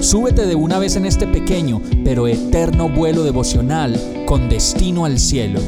[0.00, 5.60] súbete de una vez en este pequeño pero eterno vuelo devocional con destino al cielo.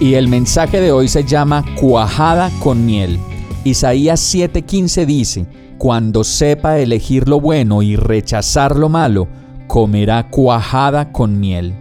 [0.00, 3.18] Y el mensaje de hoy se llama Cuajada con miel.
[3.64, 5.46] Isaías 7:15 dice,
[5.78, 9.28] cuando sepa elegir lo bueno y rechazar lo malo,
[9.66, 11.74] comerá cuajada con miel.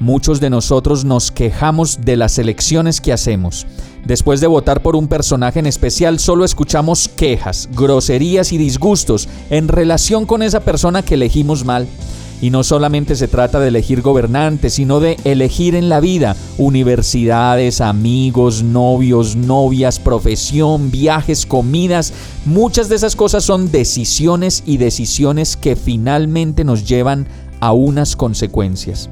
[0.00, 3.66] Muchos de nosotros nos quejamos de las elecciones que hacemos.
[4.06, 9.66] Después de votar por un personaje en especial, solo escuchamos quejas, groserías y disgustos en
[9.66, 11.88] relación con esa persona que elegimos mal.
[12.40, 17.80] Y no solamente se trata de elegir gobernantes, sino de elegir en la vida universidades,
[17.80, 22.12] amigos, novios, novias, profesión, viajes, comidas.
[22.46, 27.26] Muchas de esas cosas son decisiones y decisiones que finalmente nos llevan
[27.58, 29.10] a unas consecuencias.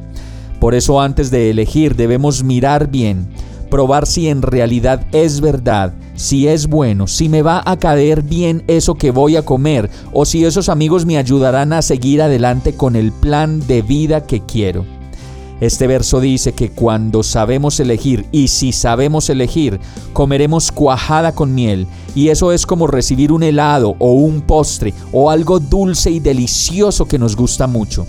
[0.60, 3.28] Por eso antes de elegir debemos mirar bien,
[3.70, 8.64] probar si en realidad es verdad si es bueno, si me va a caer bien
[8.66, 12.96] eso que voy a comer o si esos amigos me ayudarán a seguir adelante con
[12.96, 14.84] el plan de vida que quiero.
[15.60, 19.80] Este verso dice que cuando sabemos elegir y si sabemos elegir,
[20.12, 25.30] comeremos cuajada con miel y eso es como recibir un helado o un postre o
[25.30, 28.06] algo dulce y delicioso que nos gusta mucho.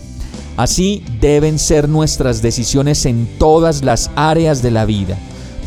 [0.58, 5.18] Así deben ser nuestras decisiones en todas las áreas de la vida.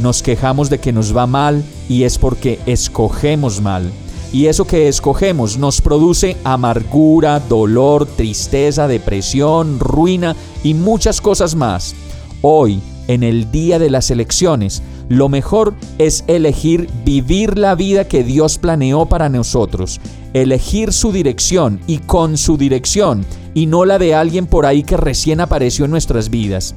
[0.00, 3.90] Nos quejamos de que nos va mal y es porque escogemos mal.
[4.32, 11.94] Y eso que escogemos nos produce amargura, dolor, tristeza, depresión, ruina y muchas cosas más.
[12.42, 18.22] Hoy, en el día de las elecciones, lo mejor es elegir vivir la vida que
[18.22, 20.00] Dios planeó para nosotros,
[20.32, 24.96] elegir su dirección y con su dirección, y no la de alguien por ahí que
[24.96, 26.74] recién apareció en nuestras vidas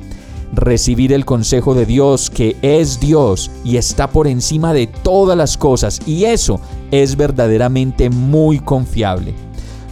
[0.54, 5.58] recibir el consejo de Dios que es Dios y está por encima de todas las
[5.58, 6.60] cosas y eso
[6.92, 9.34] es verdaderamente muy confiable.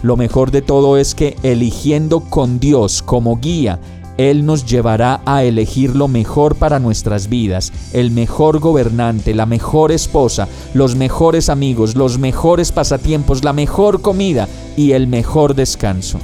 [0.04, 3.80] Lo mejor de todo es que eligiendo con Dios como guía,
[4.18, 9.92] Él nos llevará a elegir lo mejor para nuestras vidas, el mejor gobernante, la mejor
[9.92, 16.20] esposa, los mejores amigos, los mejores pasatiempos, la mejor comida y el mejor descanso.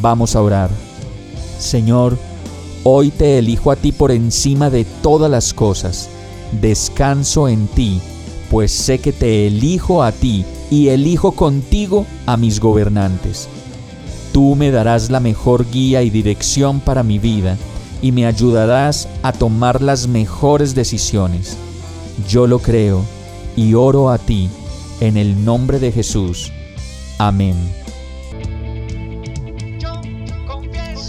[0.00, 0.70] Vamos a orar.
[1.58, 2.16] Señor,
[2.88, 6.08] Hoy te elijo a ti por encima de todas las cosas.
[6.52, 8.00] Descanso en ti,
[8.48, 13.48] pues sé que te elijo a ti y elijo contigo a mis gobernantes.
[14.32, 17.56] Tú me darás la mejor guía y dirección para mi vida
[18.02, 21.56] y me ayudarás a tomar las mejores decisiones.
[22.28, 23.02] Yo lo creo
[23.56, 24.48] y oro a ti
[25.00, 26.52] en el nombre de Jesús.
[27.18, 27.56] Amén.